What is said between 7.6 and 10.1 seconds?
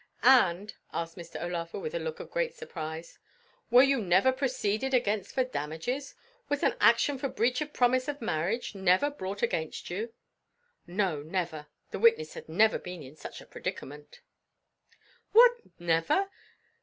of promise of marriage never brought against